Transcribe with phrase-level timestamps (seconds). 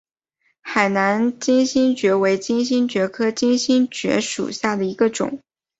[0.63, 5.39] 海南金星蕨为金星蕨科金星蕨属下的一个种。